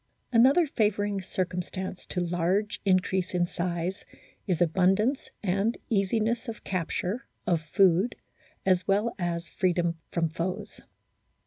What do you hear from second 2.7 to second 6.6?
increase in size is abundance, and easiness